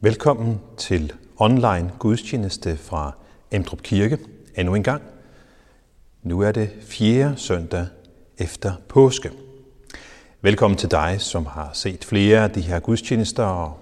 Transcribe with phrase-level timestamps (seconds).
[0.00, 3.12] Velkommen til online gudstjeneste fra
[3.50, 4.18] Emdrup Kirke
[4.56, 5.02] endnu en gang.
[6.22, 7.86] Nu er det fjerde søndag
[8.38, 9.30] efter påske.
[10.40, 13.78] Velkommen til dig, som har set flere af de her gudstjenester og,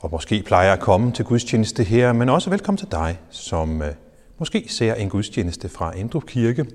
[0.00, 3.94] og måske plejer at komme til gudstjeneste her, men også velkommen til dig, som øh,
[4.38, 6.66] måske ser en gudstjeneste fra Emdrup Kirke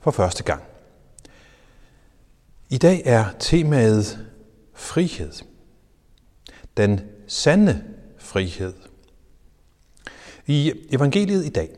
[0.00, 0.62] for første gang.
[2.70, 4.26] I dag er temaet
[4.74, 5.32] frihed.
[6.76, 7.84] Den sande
[8.18, 8.72] frihed.
[10.46, 11.68] I evangeliet i dag,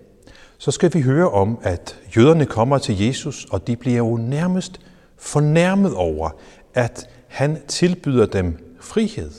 [0.59, 4.81] så skal vi høre om, at jøderne kommer til Jesus, og de bliver jo nærmest
[5.17, 6.31] fornærmet over,
[6.75, 9.31] at han tilbyder dem frihed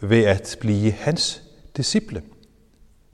[0.00, 1.42] ved at blive hans
[1.76, 2.22] disciple.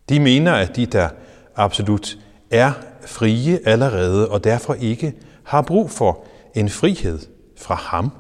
[0.09, 1.09] De mener, at de der
[1.57, 2.19] absolut
[2.51, 6.25] er frie allerede, og derfor ikke har brug for
[6.55, 7.19] en frihed
[7.57, 8.11] fra ham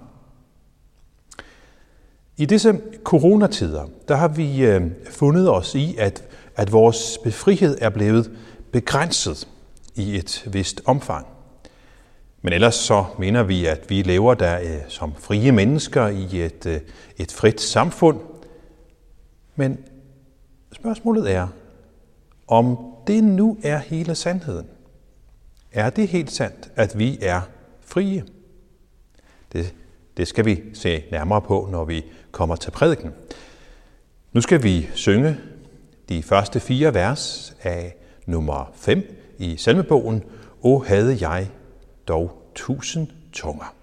[2.38, 6.24] i disse coronatider, der har vi øh, fundet os i, at,
[6.56, 8.30] at vores befrihed er blevet
[8.72, 9.48] begrænset
[9.94, 11.26] i et vist omfang.
[12.42, 16.66] Men ellers så mener vi, at vi lever der øh, som frie mennesker i et,
[16.66, 16.80] øh,
[17.16, 18.20] et frit samfund.
[19.56, 19.78] Men
[20.72, 21.48] spørgsmålet er,
[22.48, 24.66] om det nu er hele sandheden.
[25.72, 27.40] Er det helt sandt, at vi er
[27.80, 28.24] frie?
[29.52, 29.74] Det,
[30.16, 33.14] det skal vi se nærmere på, når vi kommer til prædiken.
[34.32, 35.36] Nu skal vi synge
[36.08, 40.22] de første fire vers af nummer 5 i salmebogen,
[40.62, 41.50] O havde jeg
[42.08, 43.77] dog tusind tunger.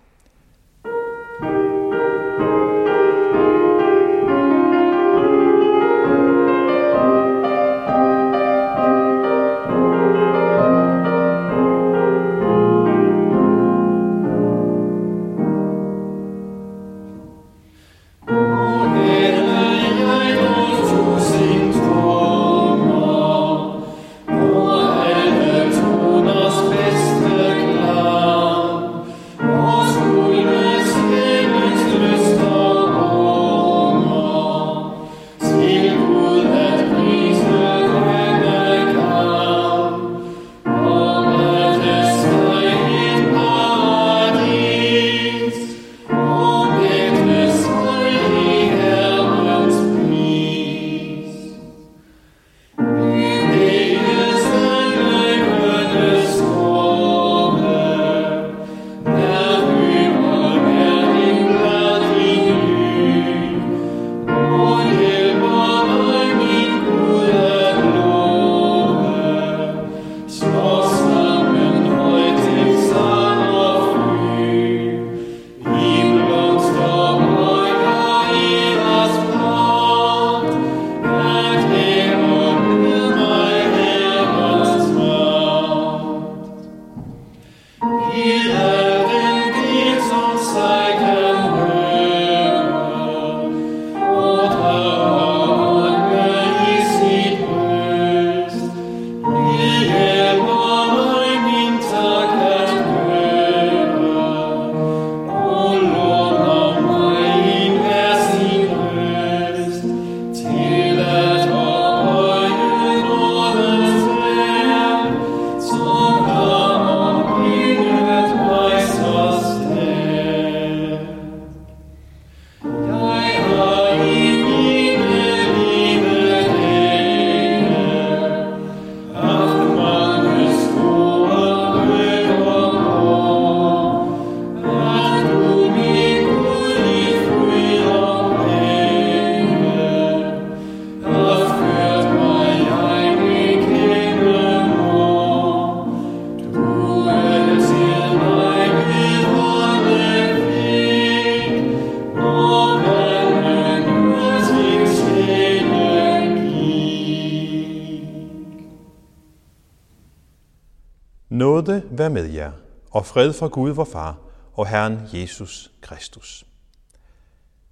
[163.15, 164.17] Fred fra Gud vor Far
[164.53, 166.45] og Herren Jesus Kristus.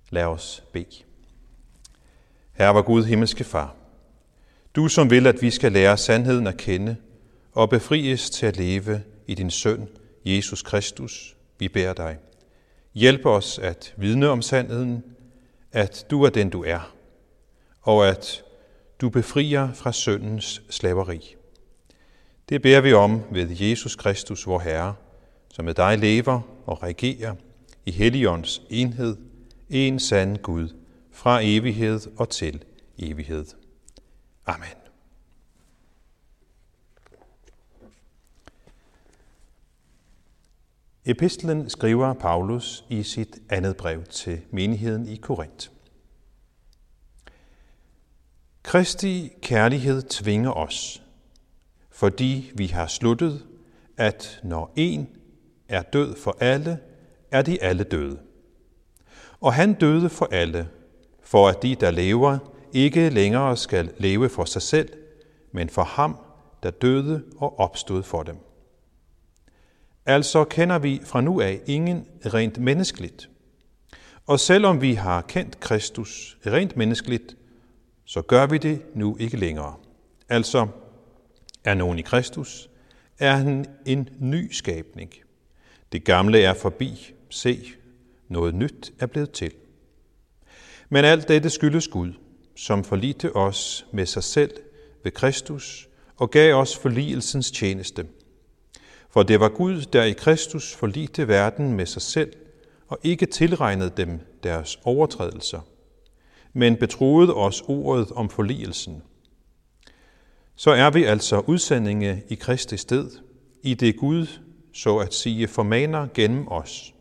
[0.09, 1.03] Lad os bede.
[2.53, 3.75] Herre, vor Gud, himmelske Far,
[4.75, 6.95] du som vil, at vi skal lære sandheden at kende
[7.53, 9.87] og befries til at leve i din søn,
[10.25, 12.17] Jesus Kristus, vi beder dig.
[12.93, 15.03] Hjælp os at vidne om sandheden,
[15.71, 16.93] at du er den, du er,
[17.81, 18.43] og at
[19.01, 21.35] du befrier fra syndens slaveri.
[22.49, 24.95] Det beder vi om ved Jesus Kristus, vor Herre,
[25.53, 27.35] som med dig lever og regerer
[27.85, 29.17] i Helligånds enhed,
[29.69, 30.75] en sand Gud,
[31.11, 32.63] fra evighed og til
[32.97, 33.45] evighed.
[34.45, 34.67] Amen.
[41.05, 45.69] Epistlen skriver Paulus i sit andet brev til menigheden i Korinth.
[48.63, 51.03] Kristi kærlighed tvinger os,
[51.89, 53.45] fordi vi har sluttet,
[53.97, 55.09] at når en
[55.73, 56.79] er død for alle,
[57.31, 58.19] er de alle døde.
[59.39, 60.69] Og han døde for alle,
[61.23, 62.37] for at de, der lever,
[62.73, 64.89] ikke længere skal leve for sig selv,
[65.51, 66.17] men for ham,
[66.63, 68.37] der døde og opstod for dem.
[70.05, 73.29] Altså kender vi fra nu af ingen rent menneskeligt.
[74.25, 77.37] Og selvom vi har kendt Kristus rent menneskeligt,
[78.05, 79.75] så gør vi det nu ikke længere.
[80.29, 80.67] Altså,
[81.63, 82.69] er nogen i Kristus,
[83.19, 85.13] er han en ny skabning.
[85.93, 87.13] Det gamle er forbi.
[87.29, 87.71] Se,
[88.27, 89.51] noget nyt er blevet til.
[90.89, 92.13] Men alt dette skyldes Gud,
[92.55, 94.51] som forlite os med sig selv
[95.03, 98.07] ved Kristus og gav os forligelsens tjeneste.
[99.09, 102.33] For det var Gud, der i Kristus forlite verden med sig selv
[102.87, 105.59] og ikke tilregnede dem deres overtrædelser,
[106.53, 109.03] men betroede os ordet om forligelsen.
[110.55, 113.11] Så er vi altså udsendinge i Kristi sted,
[113.63, 114.27] i det Gud,
[114.73, 116.93] så at sige, formaner gennem os.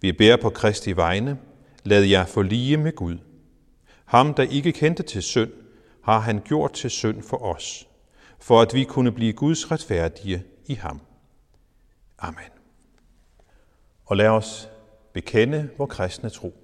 [0.00, 1.38] Vi bærer på Kristi vegne,
[1.84, 3.18] lad jer forlige med Gud.
[4.04, 5.50] Ham, der ikke kendte til synd,
[6.02, 7.88] har han gjort til synd for os,
[8.38, 11.00] for at vi kunne blive Guds retfærdige i ham.
[12.18, 12.50] Amen.
[14.04, 14.68] Og lad os
[15.12, 16.54] bekende vor kristne tro.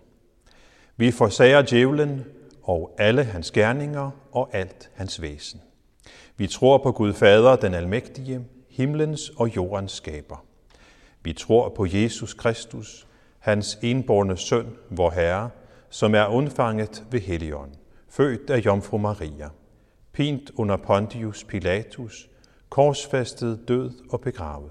[0.97, 2.25] Vi forsager djævlen
[2.63, 5.61] og alle hans gerninger og alt hans væsen.
[6.37, 8.45] Vi tror på Gud Fader, den almægtige,
[8.79, 10.45] himlens og jordens skaber.
[11.23, 13.07] Vi tror på Jesus Kristus,
[13.39, 15.51] hans enborne søn, vor Herre,
[15.91, 17.77] som er undfanget ved Helligånden,
[18.09, 19.49] født af Jomfru Maria,
[20.13, 22.29] pint under Pontius Pilatus,
[22.69, 24.71] korsfæstet, død og begravet,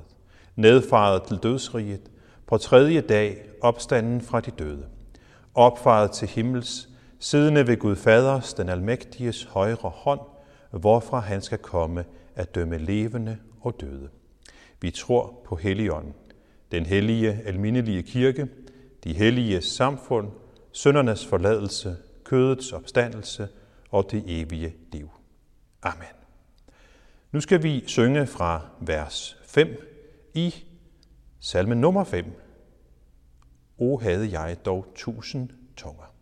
[0.56, 2.12] nedfaret til dødsriget,
[2.48, 4.86] på tredje dag opstanden fra de døde,
[5.56, 6.89] opfaret til himmels,
[7.19, 10.21] siddende ved Gud Faders, den almægtiges højre hånd,
[10.71, 12.06] hvorfra han skal komme
[12.36, 14.09] at dømme levende og døde.
[14.81, 16.13] Vi tror på Helligånden,
[16.71, 18.48] den hellige almindelige kirke,
[19.04, 20.31] de hellige samfund,
[20.71, 23.48] søndernes forladelse, kødets opstandelse
[23.89, 25.09] og det evige liv.
[25.83, 26.07] Amen.
[27.31, 29.68] Nu skal vi synge fra vers 5
[30.33, 30.56] i
[31.39, 32.25] salme nummer 5.
[33.77, 36.13] O havde jeg dog tusind tunger.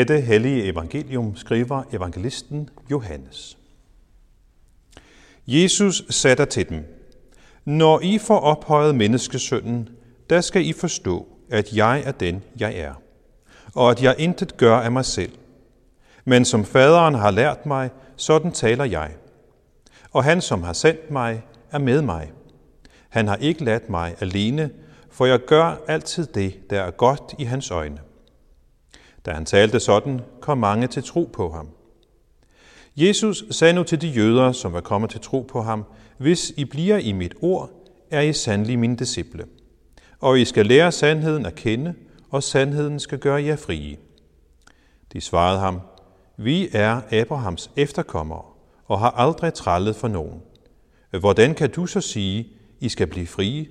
[0.00, 3.58] Dette hellige evangelium skriver evangelisten Johannes.
[5.46, 6.84] Jesus sætter til dem,
[7.64, 9.88] Når I får ophøjet menneskesønnen,
[10.30, 12.94] der skal I forstå, at jeg er den, jeg er,
[13.74, 15.32] og at jeg intet gør af mig selv.
[16.24, 19.10] Men som faderen har lært mig, sådan taler jeg.
[20.12, 22.32] Og han, som har sendt mig, er med mig.
[23.08, 24.70] Han har ikke ladt mig alene,
[25.10, 27.98] for jeg gør altid det, der er godt i hans øjne.
[29.26, 31.68] Da han talte sådan, kom mange til tro på ham.
[32.96, 35.84] Jesus sagde nu til de jøder, som var kommet til tro på ham,
[36.18, 37.70] hvis I bliver i mit ord,
[38.10, 39.44] er I sandelig mine disciple.
[40.20, 41.94] Og I skal lære sandheden at kende,
[42.30, 43.96] og sandheden skal gøre jer frie.
[45.12, 45.80] De svarede ham,
[46.36, 48.42] vi er Abrahams efterkommere
[48.86, 50.42] og har aldrig trællet for nogen.
[51.20, 52.48] Hvordan kan du så sige,
[52.80, 53.68] I skal blive frie?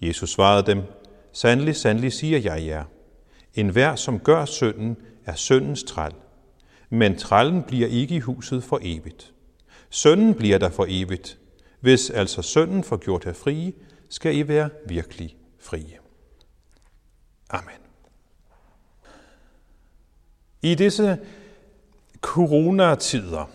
[0.00, 0.82] Jesus svarede dem,
[1.32, 2.84] Sandelig, sandelig siger jeg jer.
[3.54, 6.14] En hver, som gør synden, er syndens træl.
[6.90, 9.32] Men trællen bliver ikke i huset for evigt.
[9.90, 11.38] Sønnen bliver der for evigt.
[11.80, 13.72] Hvis altså sønnen får gjort jer frie,
[14.08, 15.98] skal I være virkelig frie.
[17.50, 17.74] Amen.
[20.62, 21.18] I disse
[22.20, 23.50] coronatider,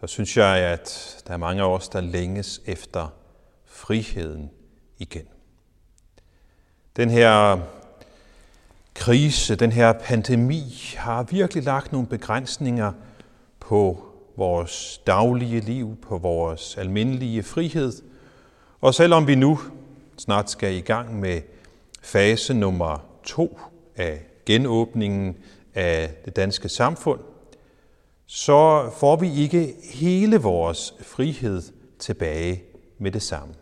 [0.00, 3.08] så synes jeg, at der er mange af os, der længes efter
[3.64, 4.50] friheden
[4.98, 5.26] igen.
[6.96, 7.60] Den her
[9.10, 12.92] krise, den her pandemi har virkelig lagt nogle begrænsninger
[13.60, 14.04] på
[14.36, 17.92] vores daglige liv, på vores almindelige frihed.
[18.80, 19.58] Og selvom vi nu
[20.16, 21.40] snart skal i gang med
[22.02, 23.60] fase nummer to
[23.96, 25.36] af genåbningen
[25.74, 27.20] af det danske samfund,
[28.26, 31.62] så får vi ikke hele vores frihed
[31.98, 32.62] tilbage
[32.98, 33.54] med det samme.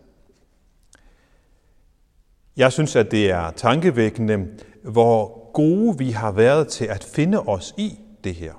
[2.57, 4.47] Jeg synes, at det er tankevækkende,
[4.89, 8.53] hvor gode vi har været til at finde os i det her.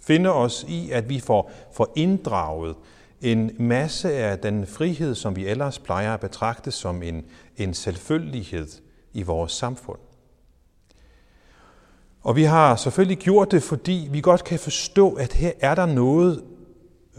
[0.00, 2.74] Finde os i, at vi får, får inddraget
[3.20, 7.24] en masse af den frihed, som vi ellers plejer at betragte som en,
[7.56, 8.68] en selvfølgelighed
[9.12, 9.98] i vores samfund.
[12.22, 15.86] Og vi har selvfølgelig gjort det, fordi vi godt kan forstå, at her er der
[15.86, 16.44] noget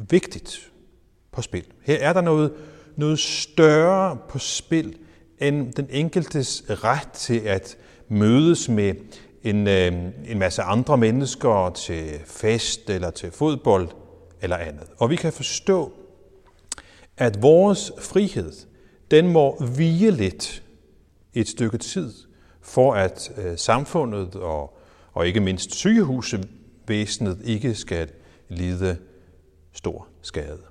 [0.09, 0.71] vigtigt
[1.31, 1.65] på spil.
[1.83, 2.53] Her er der noget,
[2.95, 4.97] noget større på spil
[5.39, 7.77] end den enkeltes ret til at
[8.11, 8.93] mødes med
[9.43, 9.93] en, øh,
[10.25, 13.89] en masse andre mennesker til fest eller til fodbold
[14.41, 14.87] eller andet.
[14.97, 15.91] Og vi kan forstå,
[17.17, 18.53] at vores frihed,
[19.11, 20.63] den må vige lidt
[21.33, 22.13] et stykke tid,
[22.61, 24.77] for at øh, samfundet og,
[25.13, 28.09] og ikke mindst sygehusevæsenet ikke skal
[28.49, 28.97] lide
[29.73, 30.61] stor skade.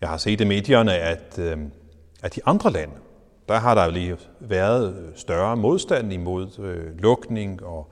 [0.00, 1.58] Jeg har set i medierne, at, øh,
[2.22, 2.94] at i andre lande,
[3.48, 7.90] der har der lige været større modstand imod øh, lukning og,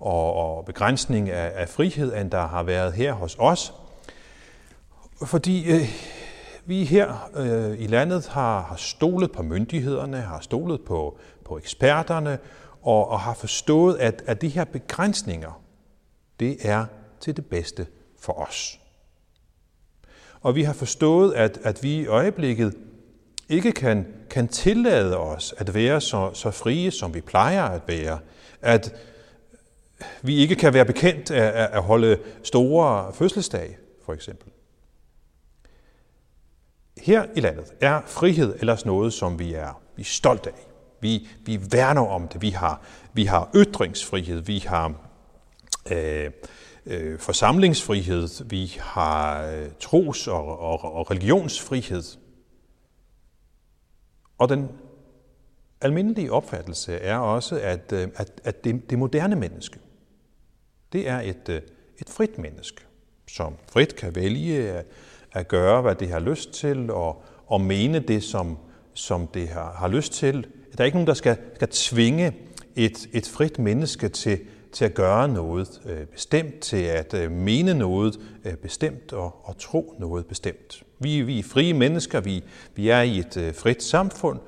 [0.00, 3.74] og, og begrænsning af, af frihed, end der har været her hos os.
[5.24, 5.88] Fordi øh,
[6.64, 12.38] vi her øh, i landet har, har stolet på myndighederne, har stolet på, på eksperterne,
[12.82, 15.62] og, og har forstået, at, at de her begrænsninger,
[16.40, 16.86] det er
[17.20, 17.86] til det bedste
[18.18, 18.80] for os.
[20.40, 22.74] Og vi har forstået, at, at vi i øjeblikket
[23.50, 28.18] ikke kan, kan tillade os at være så, så frie, som vi plejer at være.
[28.62, 28.94] At
[30.22, 34.52] vi ikke kan være bekendt af at holde store fødselsdage, for eksempel.
[37.00, 40.66] Her i landet er frihed ellers noget, som vi er, vi er stolte af.
[41.00, 42.42] Vi, vi værner om det.
[42.42, 44.94] Vi har, vi har ytringsfrihed, vi har
[45.92, 46.30] øh,
[46.86, 52.02] øh, forsamlingsfrihed, vi har øh, tros- og, og, og religionsfrihed.
[54.40, 54.68] Og den
[55.80, 59.78] almindelige opfattelse er også, at, øh, at, at det, det moderne menneske,
[60.92, 61.62] det er et, øh,
[61.98, 62.80] et frit menneske,
[63.28, 64.86] som frit kan vælge at,
[65.32, 68.58] at gøre, hvad det har lyst til, og, og mene det, som,
[68.94, 70.46] som det har, har lyst til.
[70.76, 72.36] Der er ikke nogen, der skal, skal tvinge
[72.76, 74.40] et, et frit menneske til,
[74.72, 79.58] til at gøre noget øh, bestemt, til at øh, mene noget øh, bestemt og, og
[79.58, 80.82] tro noget bestemt.
[81.02, 84.40] Vi, vi er frie mennesker, vi, vi er i et øh, frit samfund,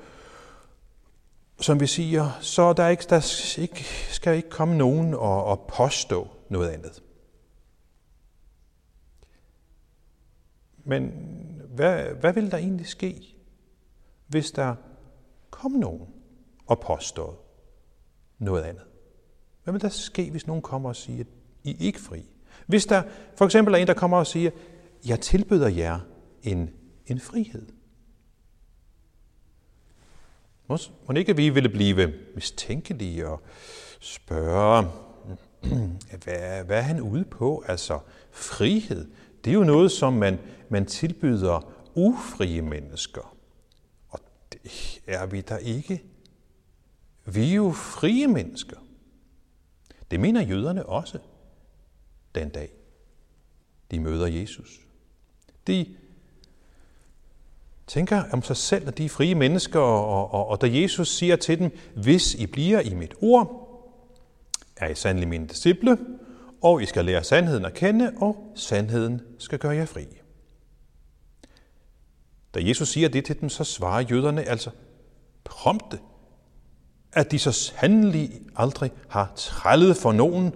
[1.61, 6.27] som vi siger, så der, ikke, der ikke, skal ikke komme nogen og, og påstå
[6.49, 7.03] noget andet.
[10.83, 11.11] Men
[11.69, 13.35] hvad, hvad vil der egentlig ske,
[14.27, 14.75] hvis der
[15.49, 16.07] kom nogen
[16.67, 17.45] og påstår
[18.39, 18.83] noget andet?
[19.63, 21.27] Hvad vil der ske, hvis nogen kommer og siger, at
[21.63, 22.25] I er ikke fri?
[22.67, 23.03] Hvis der
[23.35, 24.51] for eksempel er en, der kommer og siger,
[25.05, 25.99] jeg tilbyder jer
[26.43, 26.69] en,
[27.05, 27.67] en frihed.
[30.67, 30.77] Må,
[31.15, 33.41] ikke vi ville blive mistænkelige og
[33.99, 34.83] spørge,
[36.23, 37.63] hvad, hvad er han ude på?
[37.67, 37.99] Altså,
[38.31, 39.11] frihed,
[39.43, 43.37] det er jo noget, som man, man tilbyder ufrie mennesker.
[44.09, 44.19] Og
[44.53, 46.03] det er vi der ikke.
[47.25, 48.77] Vi er jo frie mennesker.
[50.11, 51.19] Det mener jøderne også
[52.35, 52.71] den dag,
[53.91, 54.79] de møder Jesus.
[55.67, 55.95] De
[57.87, 61.35] tænker om sig selv, at de er frie mennesker, og, og, og da Jesus siger
[61.35, 63.59] til dem, hvis I bliver i mit ord,
[64.77, 65.97] er I sandelig mine disciple,
[66.61, 70.05] og I skal lære sandheden at kende, og sandheden skal gøre jer fri.
[72.53, 74.69] Da Jesus siger det til dem, så svarer jøderne altså
[75.43, 75.99] prompte,
[77.13, 80.55] at de så sandelig aldrig har trællet for nogen,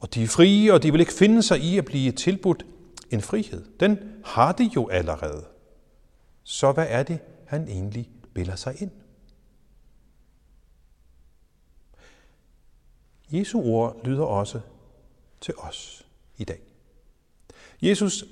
[0.00, 2.66] og de er frie, og de vil ikke finde sig i at blive tilbudt
[3.10, 3.64] en frihed.
[3.80, 5.44] Den har de jo allerede.
[6.48, 8.90] Så hvad er det, han egentlig bilder sig ind?
[13.30, 14.60] Jesu ord lyder også
[15.40, 16.60] til os i dag.
[17.82, 18.24] Jesus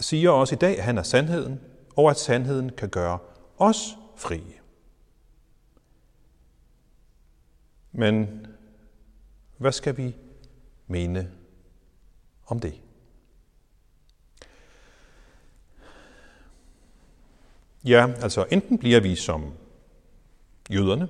[0.00, 1.60] siger også i dag, at han er sandheden,
[1.96, 3.18] og at sandheden kan gøre
[3.58, 4.60] os frie.
[7.92, 8.46] Men
[9.56, 10.16] hvad skal vi
[10.86, 11.32] mene
[12.46, 12.83] om det?
[17.84, 19.52] Ja, altså enten bliver vi som
[20.70, 21.08] jøderne,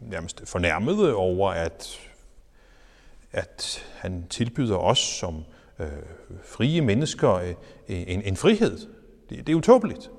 [0.00, 2.00] nærmest fornærmede over, at,
[3.32, 5.44] at han tilbyder os som
[5.78, 5.88] øh,
[6.44, 7.54] frie mennesker øh,
[7.88, 8.78] en, en frihed.
[9.30, 10.10] Det, det er utåbeligt.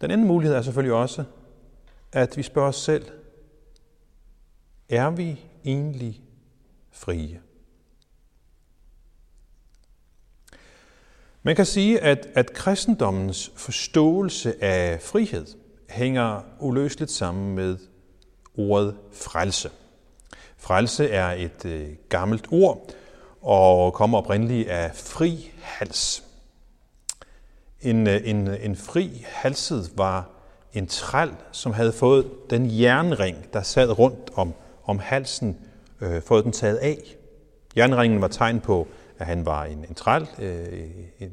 [0.00, 1.24] Den anden mulighed er selvfølgelig også,
[2.12, 3.04] at vi spørger os selv,
[4.88, 6.22] er vi egentlig
[6.90, 7.40] frie?
[11.48, 15.46] Man kan sige, at, at kristendommens forståelse af frihed
[15.90, 17.76] hænger uløseligt sammen med
[18.56, 19.70] ordet frelse.
[20.56, 22.90] Frelse er et øh, gammelt ord
[23.42, 26.24] og kommer oprindeligt af fri hals.
[27.82, 30.30] En, øh, en, øh, en fri halset var
[30.72, 35.56] en træl, som havde fået den jernring, der sad rundt om, om halsen,
[36.00, 36.98] øh, fået den taget af.
[37.76, 41.32] Jernringen var tegn på, at han var en, en træl, øh, en,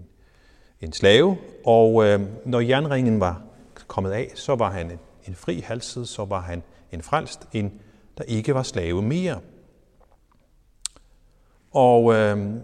[0.81, 3.41] en slave, og øh, når jernringen var
[3.87, 7.81] kommet af, så var han en, en fri halset, så var han en frelst, en
[8.17, 9.39] der ikke var slave mere.
[11.71, 12.55] Og øh,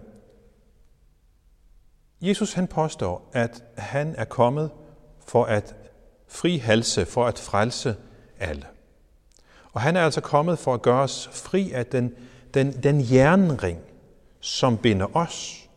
[2.22, 4.70] Jesus han påstår, at han er kommet
[5.26, 5.74] for at
[6.28, 7.96] fri halse, for at frelse
[8.40, 8.66] alle.
[9.72, 12.14] Og han er altså kommet for at gøre os fri af den,
[12.54, 13.78] den, den jernring,
[14.42, 15.68] som binder os.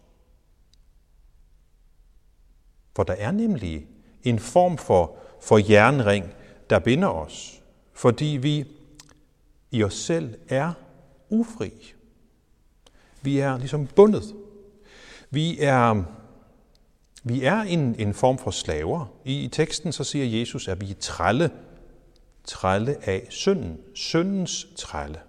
[2.96, 3.88] For der er nemlig
[4.24, 6.34] en form for, for jernring,
[6.70, 7.62] der binder os,
[7.94, 8.66] fordi vi
[9.72, 10.74] i os selv er
[11.30, 11.94] ufri.
[13.22, 14.36] Vi er ligesom bundet.
[15.30, 16.04] Vi er,
[17.24, 19.06] vi er en, en form for slaver.
[19.26, 21.52] I, I teksten så siger Jesus, at vi er trælle,
[22.44, 23.78] trælle af synden.
[23.94, 25.20] Syndens trælle.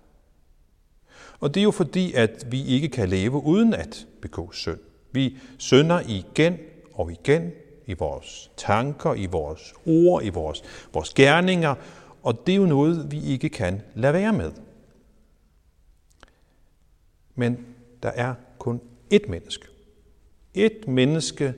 [1.41, 4.79] Og det er jo fordi, at vi ikke kan leve uden at begå synd.
[5.13, 6.59] Vi synder igen
[6.95, 7.53] og igen
[7.87, 11.75] i vores tanker, i vores ord, i vores, vores gerninger,
[12.23, 14.53] og det er jo noget, vi ikke kan lade være med.
[17.35, 17.67] Men
[18.03, 18.81] der er kun
[19.15, 19.67] ét menneske.
[20.55, 21.55] Et menneske,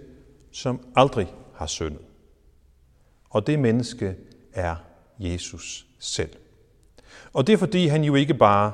[0.53, 2.01] som aldrig har syndet.
[3.31, 4.17] Og det menneske
[4.53, 4.77] er
[5.19, 6.33] Jesus selv.
[7.33, 8.73] Og det er fordi, han jo ikke bare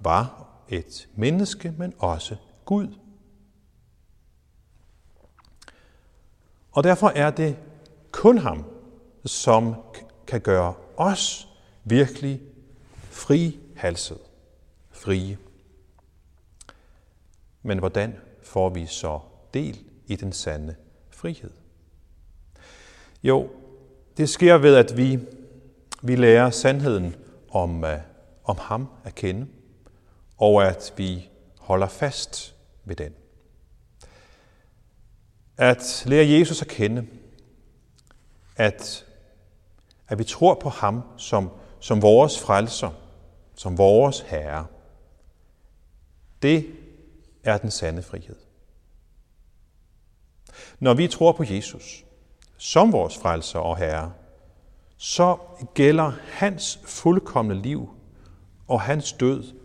[0.00, 2.88] var et menneske, men også Gud.
[6.72, 7.56] Og derfor er det
[8.10, 8.64] kun ham,
[9.24, 9.74] som
[10.26, 11.48] kan gøre os
[11.84, 12.40] virkelig
[13.10, 14.18] frihalset,
[14.90, 15.38] frie.
[17.62, 19.20] Men hvordan får vi så
[19.54, 20.74] del i den sande
[21.10, 21.50] frihed?
[23.22, 23.50] Jo,
[24.16, 25.18] det sker ved, at vi,
[26.02, 27.14] vi lærer sandheden
[27.50, 27.90] om, uh,
[28.44, 29.46] om ham at kende,
[30.38, 33.14] og at vi holder fast ved den.
[35.56, 37.06] At lære Jesus at kende,
[38.56, 39.04] at
[40.08, 42.90] at vi tror på ham som, som vores frelser,
[43.54, 44.66] som vores herre.
[46.42, 46.66] Det
[47.44, 48.36] er den sande frihed.
[50.78, 52.04] Når vi tror på Jesus
[52.56, 54.12] som vores frelser og herre,
[54.96, 55.36] så
[55.74, 57.90] gælder hans fuldkommende liv
[58.68, 59.57] og hans død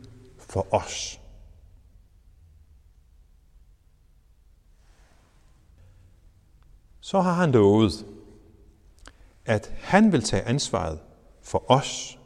[0.54, 1.20] for os.
[7.00, 8.06] Så har han lovet,
[9.46, 11.00] at han vil tage ansvaret
[11.42, 12.20] for os.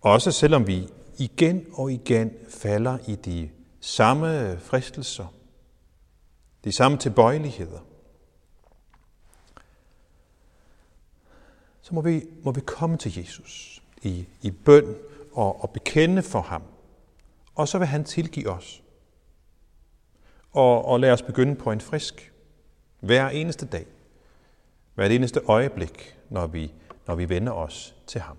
[0.00, 5.34] Også selvom vi igen og igen falder i de samme fristelser,
[6.64, 7.80] de samme tilbøjeligheder,
[11.80, 14.94] så må vi, må vi komme til Jesus i, i bøn
[15.32, 16.62] og, og bekende for ham.
[17.54, 18.82] Og så vil han tilgive os.
[20.52, 22.32] Og, og lad os begynde på en frisk.
[23.00, 23.86] Hver eneste dag.
[24.94, 26.72] Hver eneste øjeblik, når vi,
[27.06, 28.36] når vi vender os til ham.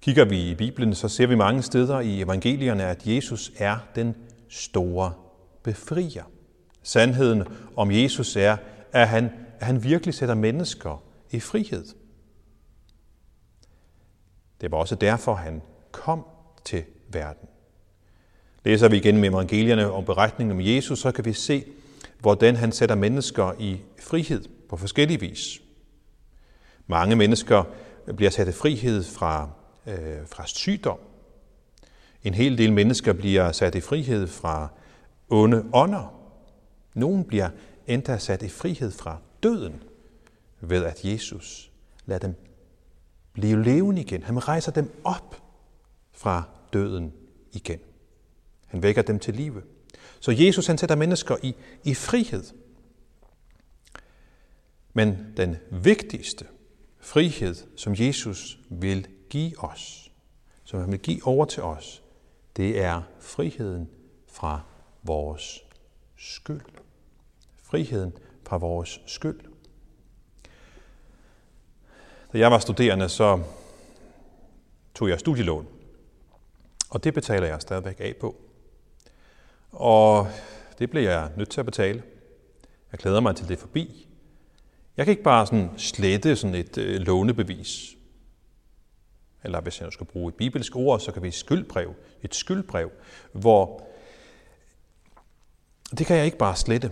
[0.00, 4.14] Kigger vi i Bibelen, så ser vi mange steder i evangelierne, at Jesus er den
[4.48, 5.12] store
[5.62, 6.24] befrier.
[6.82, 7.44] Sandheden
[7.76, 8.56] om Jesus er,
[8.92, 9.24] at han,
[9.60, 11.84] at han virkelig sætter mennesker i frihed.
[14.64, 16.26] Det var også derfor, han kom
[16.64, 17.48] til verden.
[18.64, 21.64] Læser vi igen med evangelierne om beretningen om Jesus, så kan vi se,
[22.20, 25.60] hvordan han sætter mennesker i frihed på forskellige vis.
[26.86, 27.64] Mange mennesker
[28.16, 29.50] bliver sat i frihed fra,
[29.86, 30.98] øh, fra sygdom.
[32.22, 34.68] En hel del mennesker bliver sat i frihed fra
[35.28, 36.14] onde ånder.
[36.94, 37.48] Nogle bliver
[37.86, 39.82] endda sat i frihed fra døden
[40.60, 41.70] ved at Jesus
[42.06, 42.34] lader dem
[43.34, 44.22] blive levende igen.
[44.22, 45.42] Han rejser dem op
[46.12, 46.42] fra
[46.72, 47.12] døden
[47.52, 47.78] igen.
[48.66, 49.62] Han vækker dem til live.
[50.20, 52.44] Så Jesus han sætter mennesker i, i frihed.
[54.92, 56.46] Men den vigtigste
[57.00, 60.12] frihed, som Jesus vil give os,
[60.64, 62.02] som han vil give over til os,
[62.56, 63.88] det er friheden
[64.28, 64.60] fra
[65.02, 65.64] vores
[66.16, 66.60] skyld.
[67.62, 68.12] Friheden
[68.46, 69.40] fra vores skyld.
[72.34, 73.42] Da jeg var studerende, så
[74.94, 75.66] tog jeg studielån.
[76.90, 78.36] Og det betaler jeg stadigvæk af på.
[79.72, 80.28] Og
[80.78, 82.02] det bliver jeg nødt til at betale.
[82.92, 84.08] Jeg glæder mig til det forbi.
[84.96, 87.96] Jeg kan ikke bare sådan slette sådan et øh, lånebevis.
[89.44, 91.94] Eller hvis jeg skal bruge et bibelsk ord, så kan vi et skyldbrev.
[92.22, 92.90] Et skyldbrev,
[93.32, 93.86] hvor
[95.98, 96.90] det kan jeg ikke bare slette.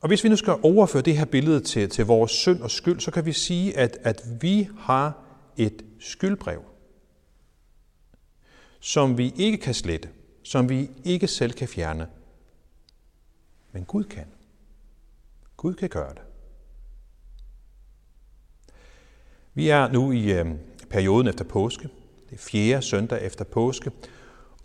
[0.00, 3.00] Og hvis vi nu skal overføre det her billede til, til vores synd og skyld,
[3.00, 5.24] så kan vi sige, at, at vi har
[5.56, 6.62] et skyldbrev,
[8.80, 10.08] som vi ikke kan slette,
[10.42, 12.08] som vi ikke selv kan fjerne.
[13.72, 14.26] Men Gud kan.
[15.56, 16.22] Gud kan gøre det.
[19.54, 20.46] Vi er nu i øh,
[20.90, 21.88] perioden efter påske.
[22.30, 23.90] Det er fjerde søndag efter påske.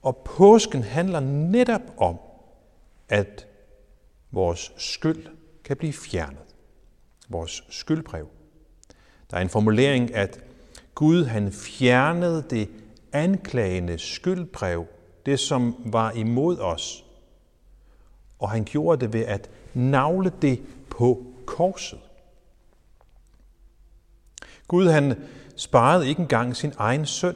[0.02, 2.20] Og påsken handler netop om,
[3.10, 3.48] at
[4.34, 5.28] vores skyld
[5.64, 6.56] kan blive fjernet.
[7.30, 8.28] Vores skyldbrev.
[9.32, 10.40] Der er en formulering, at
[10.96, 12.70] Gud han fjernede det
[13.12, 14.86] anklagende skyldbrev,
[15.26, 17.06] det som var imod os,
[18.40, 22.00] og han gjorde det ved at navle det på korset.
[24.68, 25.24] Gud han
[25.56, 27.36] sparede ikke engang sin egen søn.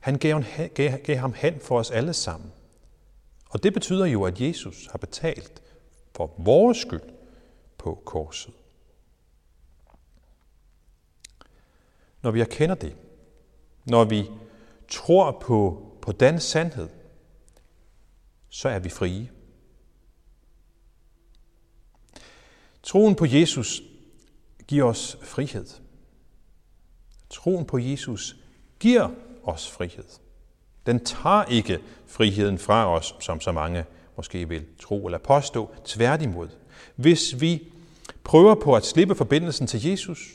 [0.00, 0.42] Han gav,
[0.74, 2.52] gav, gav ham hen for os alle sammen.
[3.48, 5.61] Og det betyder jo, at Jesus har betalt
[6.14, 7.12] for vores skyld
[7.78, 8.54] på korset.
[12.22, 12.96] Når vi erkender det,
[13.84, 14.30] når vi
[14.88, 16.88] tror på, på den sandhed,
[18.48, 19.30] så er vi frie.
[22.82, 23.82] Troen på Jesus
[24.68, 25.66] giver os frihed.
[27.30, 28.36] Troen på Jesus
[28.80, 29.10] giver
[29.42, 30.04] os frihed.
[30.86, 33.84] Den tager ikke friheden fra os, som så mange
[34.16, 35.74] måske vil tro eller påstå.
[35.84, 36.48] Tværtimod.
[36.96, 37.72] Hvis vi
[38.24, 40.32] prøver på at slippe forbindelsen til Jesus,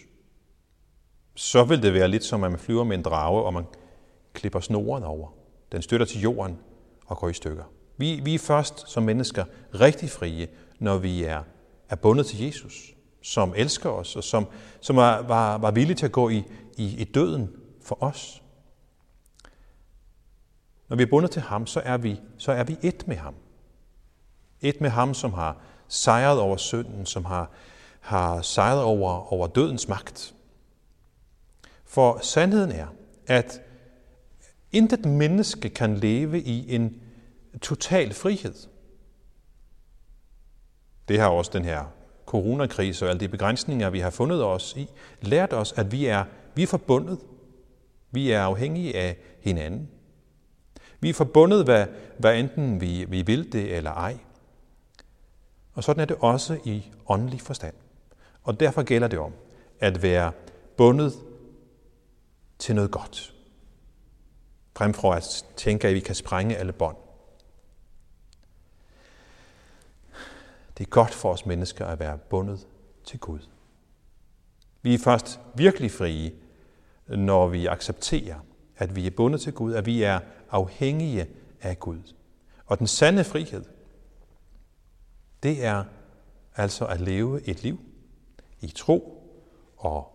[1.35, 3.65] så vil det være lidt som, at man flyver med en drage, og man
[4.33, 5.27] klipper snoren over.
[5.71, 6.57] Den støtter til jorden
[7.05, 7.63] og går i stykker.
[7.97, 10.47] Vi, vi er først som mennesker rigtig frie,
[10.79, 11.43] når vi er,
[11.89, 14.47] er bundet til Jesus, som elsker os, og som,
[14.81, 16.43] som var, var, var villig til at gå i,
[16.77, 17.49] i, i døden
[17.81, 18.43] for os.
[20.89, 23.35] Når vi er bundet til ham, så er vi, så er vi et med ham.
[24.61, 27.51] Et med ham, som har sejret over synden, som har,
[27.99, 30.33] har sejret over, over dødens magt.
[31.85, 32.87] For sandheden er,
[33.27, 33.61] at
[34.71, 37.01] intet menneske kan leve i en
[37.61, 38.53] total frihed.
[41.07, 41.85] Det har også den her
[42.25, 44.89] coronakrise og alle de begrænsninger, vi har fundet os i,
[45.21, 46.23] lært os, at vi er,
[46.55, 47.19] vi er forbundet.
[48.11, 49.89] Vi er afhængige af hinanden.
[50.99, 51.85] Vi er forbundet, hvad,
[52.19, 54.17] hvad enten vi, vi vil det eller ej.
[55.77, 57.73] Og sådan er det også i åndelig forstand.
[58.43, 59.33] Og derfor gælder det om
[59.79, 60.31] at være
[60.77, 61.13] bundet
[62.59, 63.33] til noget godt.
[64.77, 66.97] Frem for at tænke, at vi kan sprænge alle bånd.
[70.77, 72.67] Det er godt for os mennesker at være bundet
[73.03, 73.39] til Gud.
[74.81, 76.31] Vi er først virkelig frie,
[77.07, 78.39] når vi accepterer,
[78.77, 81.27] at vi er bundet til Gud, at vi er afhængige
[81.61, 82.13] af Gud.
[82.65, 83.63] Og den sande frihed,
[85.43, 85.83] det er
[86.55, 87.79] altså at leve et liv
[88.61, 89.23] i tro
[89.77, 90.13] og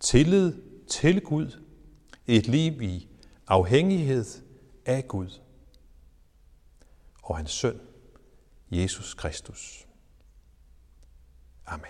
[0.00, 1.64] tillid til Gud.
[2.26, 3.08] Et liv i
[3.46, 4.24] afhængighed
[4.86, 5.40] af Gud
[7.22, 7.80] og hans søn,
[8.70, 9.86] Jesus Kristus.
[11.66, 11.86] Amen.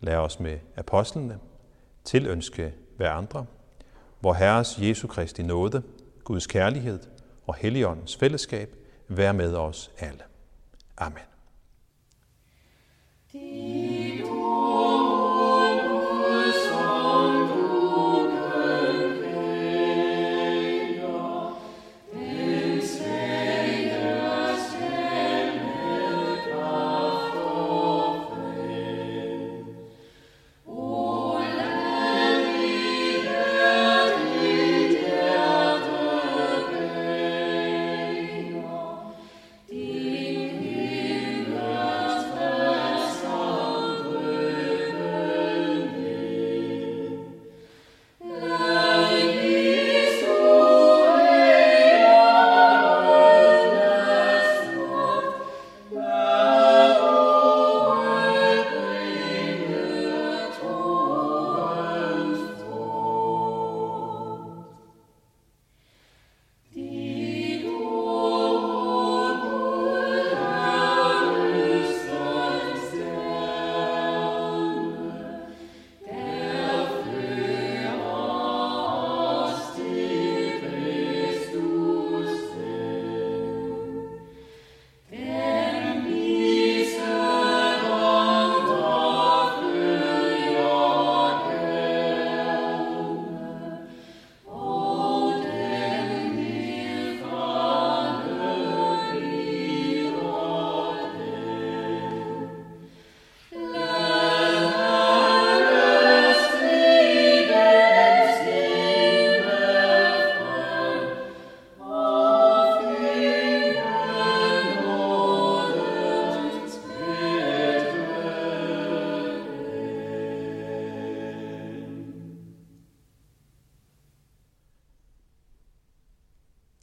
[0.00, 1.38] Lad os med apostlene
[2.04, 3.46] tilønske hver andre,
[4.20, 5.82] hvor Herres Jesu Kristi nåde,
[6.24, 7.00] Guds kærlighed
[7.46, 8.79] og Helligåndens fællesskab
[9.10, 10.22] være med os alle.
[10.96, 11.29] Amen.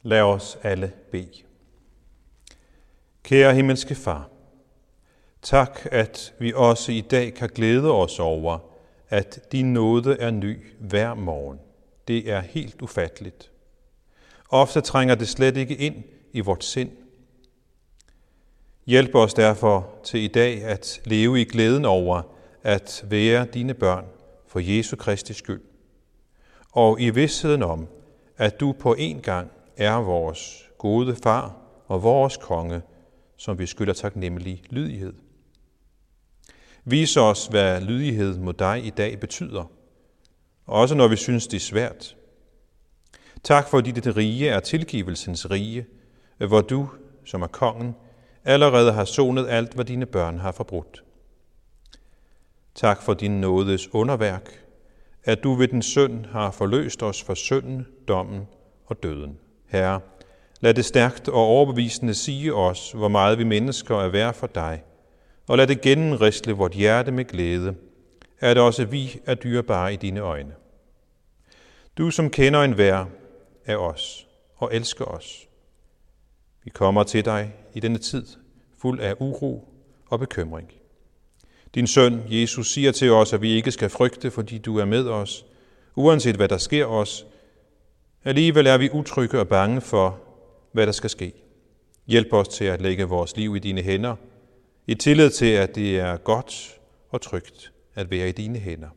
[0.02, 1.42] Lad os alle bede.
[3.22, 4.28] Kære himmelske Far,
[5.42, 8.58] tak, at vi også i dag kan glæde os over,
[9.08, 11.58] at din nåde er ny hver morgen.
[12.08, 13.50] Det er helt ufatteligt.
[14.50, 16.90] Ofte trænger det slet ikke ind i vort sind.
[18.86, 22.22] Hjælp os derfor til i dag at leve i glæden over
[22.62, 24.04] at være dine børn
[24.46, 25.62] for Jesu Kristi skyld,
[26.72, 27.88] og i vidsheden om,
[28.36, 32.82] at du på en gang er vores gode far og vores konge,
[33.36, 35.12] som vi skylder taknemmelig lydighed.
[36.84, 39.70] Vis os, hvad lydighed mod dig i dag betyder,
[40.66, 42.16] også når vi synes, det er svært.
[43.44, 45.86] Tak fordi dit rige er tilgivelsens rige,
[46.38, 46.88] hvor du,
[47.24, 47.94] som er kongen,
[48.44, 51.04] allerede har sonet alt, hvad dine børn har forbrudt.
[52.74, 54.64] Tak for din nådes underværk,
[55.24, 58.46] at du ved den søn har forløst os for synden, dommen
[58.86, 59.38] og døden.
[59.68, 60.00] Herre,
[60.60, 64.82] lad det stærkt og overbevisende sige os, hvor meget vi mennesker er værd for dig,
[65.46, 67.74] og lad det gennemrisle vort hjerte med glæde,
[68.40, 70.52] at også vi er dyrebare i dine øjne.
[71.98, 73.04] Du, som kender en vær
[73.66, 74.26] af os
[74.56, 75.48] og elsker os.
[76.64, 78.26] Vi kommer til dig i denne tid,
[78.78, 79.68] fuld af uro
[80.10, 80.72] og bekymring.
[81.74, 85.08] Din søn, Jesus, siger til os, at vi ikke skal frygte, fordi du er med
[85.08, 85.46] os,
[85.94, 87.26] uanset hvad der sker os,
[88.24, 90.20] Alligevel er vi utrygge og bange for,
[90.72, 91.32] hvad der skal ske.
[92.06, 94.16] Hjælp os til at lægge vores liv i dine hænder,
[94.86, 96.78] i tillid til, at det er godt
[97.10, 98.88] og trygt at være i dine hænder.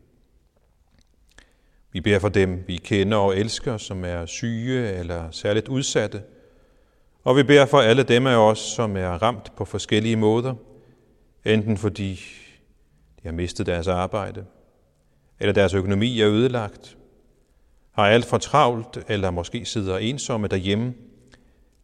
[1.92, 6.22] Vi beder for dem, vi kender og elsker, som er syge eller særligt udsatte.
[7.24, 10.54] Og vi beder for alle dem af os, som er ramt på forskellige måder,
[11.44, 12.20] enten fordi
[13.22, 14.44] de har mistet deres arbejde,
[15.40, 16.96] eller deres økonomi er ødelagt,
[17.92, 20.94] har alt for travlt, eller måske sidder ensomme derhjemme.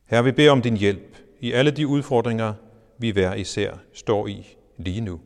[0.07, 2.55] Her vi beder om din hjælp i alle de udfordringer,
[2.99, 5.21] vi hver især står i lige nu.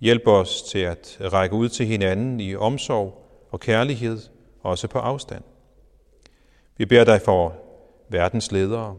[0.00, 4.18] Hjælp os til at række ud til hinanden i omsorg og kærlighed,
[4.62, 5.44] også på afstand.
[6.76, 7.56] Vi beder dig for
[8.08, 8.96] verdens ledere,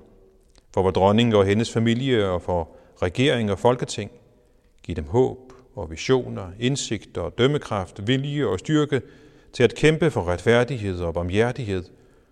[0.73, 2.69] for vores dronning og hendes familie og for
[3.01, 4.11] regering og folketing.
[4.83, 9.01] Giv dem håb og visioner, indsigt og dømmekraft, vilje og styrke
[9.53, 11.83] til at kæmpe for retfærdighed og barmhjertighed,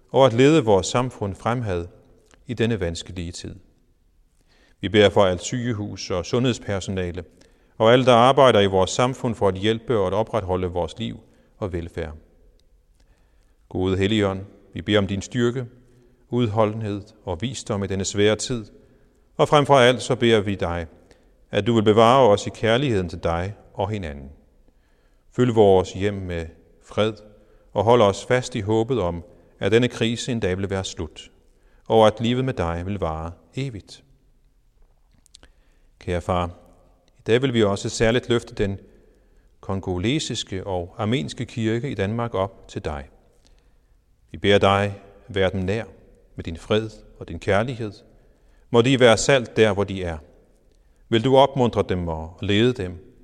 [0.09, 1.85] og at lede vores samfund fremad
[2.47, 3.55] i denne vanskelige tid.
[4.81, 7.23] Vi beder for alt sygehus og sundhedspersonale,
[7.77, 11.19] og alle, der arbejder i vores samfund for at hjælpe og at opretholde vores liv
[11.57, 12.13] og velfærd.
[13.69, 14.41] Gode Helligånd,
[14.73, 15.65] vi beder om din styrke,
[16.29, 18.65] udholdenhed og visdom i denne svære tid,
[19.37, 20.85] og frem for alt så beder vi dig,
[21.51, 24.29] at du vil bevare os i kærligheden til dig og hinanden.
[25.35, 26.45] Fyld vores hjem med
[26.87, 27.13] fred
[27.73, 29.23] og holder os fast i håbet om,
[29.59, 31.31] at denne krise en dag vil være slut,
[31.85, 34.03] og at livet med dig vil vare evigt.
[35.99, 36.45] Kære far,
[37.17, 38.79] i dag vil vi også særligt løfte den
[39.59, 43.09] kongolesiske og armenske kirke i Danmark op til dig.
[44.31, 45.83] Vi beder dig, vær dem nær
[46.35, 47.91] med din fred og din kærlighed.
[48.69, 50.17] Må de være salt der, hvor de er.
[51.09, 53.15] Vil du opmuntre dem og lede dem,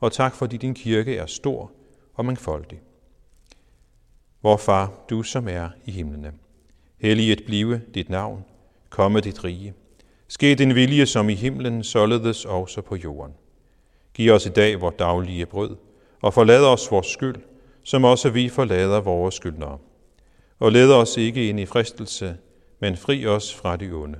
[0.00, 1.72] og tak fordi din kirke er stor
[2.14, 2.80] og mangfoldig.
[4.42, 6.32] Vor far, du som er i himlene,
[6.98, 8.44] helliget blive dit navn,
[8.90, 9.74] komme dit rige.
[10.28, 13.32] Ske din vilje som i himlen, således også på jorden.
[14.14, 15.76] Giv os i dag vores daglige brød,
[16.20, 17.36] og forlad os vores skyld,
[17.82, 19.78] som også vi forlader vores skyldnere.
[20.58, 22.36] Og led os ikke ind i fristelse,
[22.80, 24.18] men fri os fra det onde.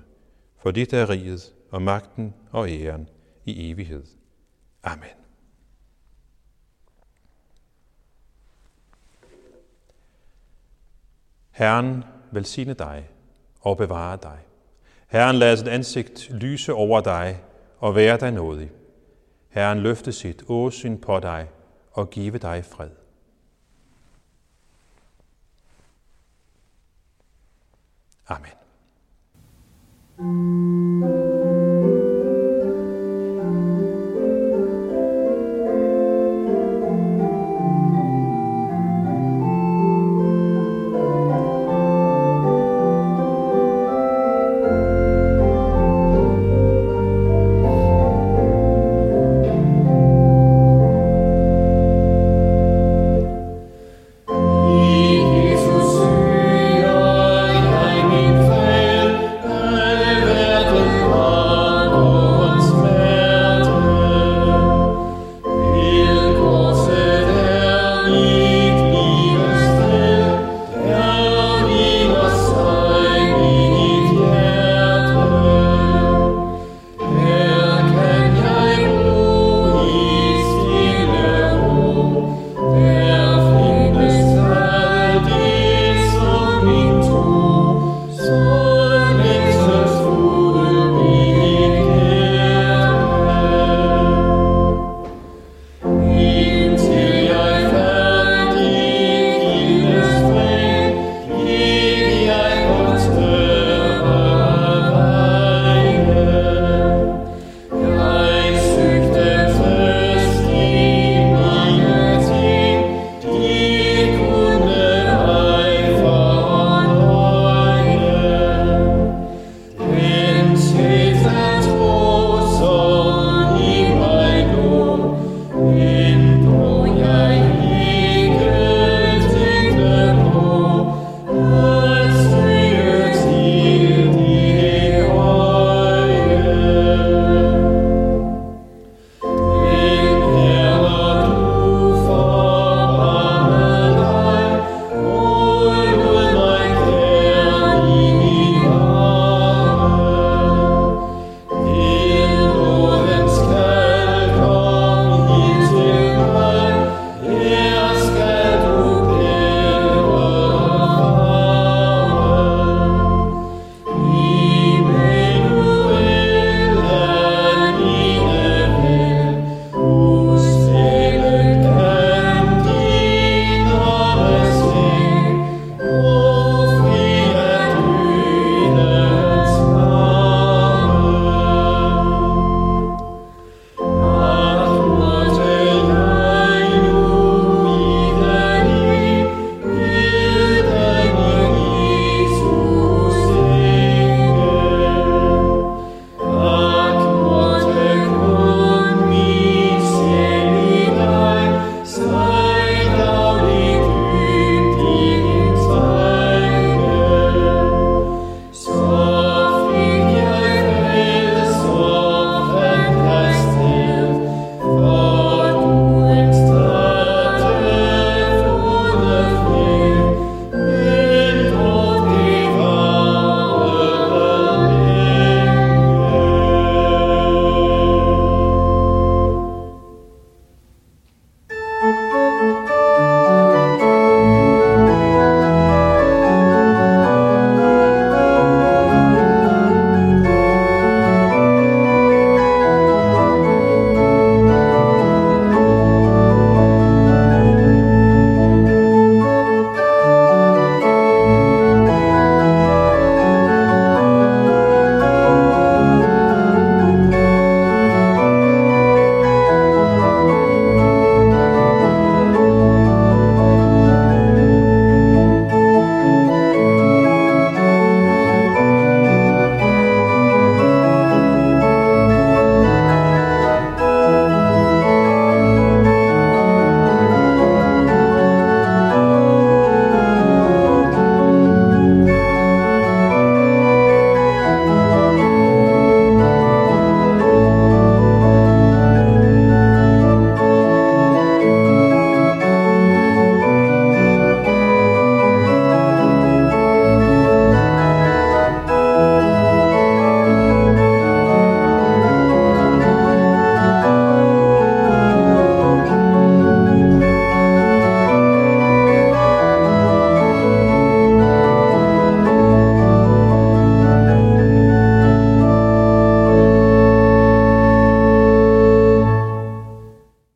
[0.59, 3.09] For dit er riget og magten og æren
[3.47, 4.05] i evighed.
[4.85, 5.22] Amen.
[11.53, 13.09] Herren velsigne dig
[13.61, 14.39] og bevare dig.
[15.07, 17.43] Herren lader sit ansigt lyse over dig
[17.79, 18.71] og være dig nådig.
[19.49, 21.49] Herren løfte sit åsyn på dig
[21.93, 22.91] og give dig fred.
[28.29, 28.53] Amen.